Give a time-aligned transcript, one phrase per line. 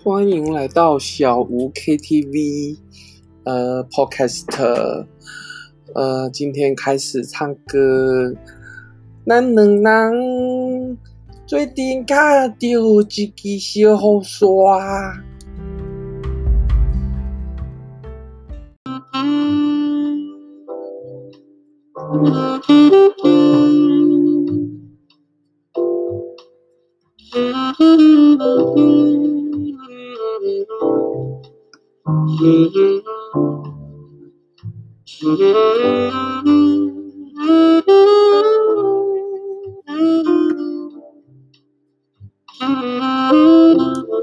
[0.00, 2.78] 欢迎来到小吴 KTV，
[3.44, 5.06] 呃，Podcast，
[5.94, 8.32] 呃，今天开始唱歌，
[9.26, 10.96] 咱两人
[11.46, 15.24] 最近卡到一支小号耍。
[32.08, 32.98] Mm-hmm.